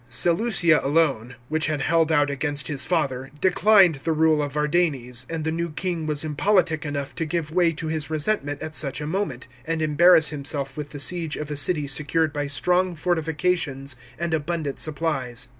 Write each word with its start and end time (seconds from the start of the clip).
Seleucia 0.09 0.79
alone, 0.83 1.35
which 1.47 1.67
had; 1.67 1.83
held 1.83 2.11
out 2.11 2.31
against 2.31 2.67
his 2.67 2.83
father, 2.85 3.29
declined 3.39 3.97
the 4.03 4.11
rule 4.13 4.41
of 4.41 4.53
Vardanes, 4.53 5.27
and 5.29 5.43
the 5.43 5.51
new 5.51 5.69
king 5.69 6.07
was 6.07 6.23
impolitic 6.25 6.83
enough 6.87 7.13
to 7.13 7.23
give 7.23 7.51
way 7.51 7.71
to 7.73 7.85
his 7.85 8.09
resentment 8.09 8.63
at 8.63 8.73
such 8.73 8.99
a 8.99 9.05
moment, 9.05 9.45
and 9.63 9.79
embarrass 9.79 10.29
himself 10.29 10.75
with 10.75 10.89
the 10.89 10.99
siege 10.99 11.37
of 11.37 11.51
a 11.51 11.55
city 11.55 11.85
secured 11.87 12.33
by 12.33 12.47
strong 12.47 12.95
fortifications 12.95 13.95
and 14.17 14.33
abundant 14.33 14.79
supplies. 14.79 15.47